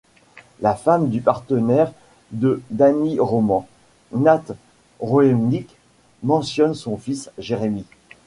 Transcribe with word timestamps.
La 0.61 0.73
femme 0.73 1.09
du 1.11 1.21
partenaire 1.21 1.93
de 2.31 2.63
Danny 2.71 3.19
Roman, 3.19 3.67
Nate 4.13 4.51
Roenick, 4.99 5.77
mentionne 6.23 6.73
son 6.73 6.97
fils, 6.97 7.29
Jeremy. 7.37 7.85